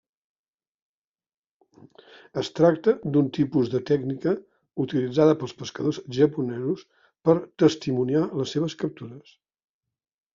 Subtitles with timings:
[2.43, 4.33] Es tracta d'un tipus de tècnica
[4.85, 6.85] utilitzada pels pescadors japonesos
[7.29, 9.37] per testimoniar les seves captures.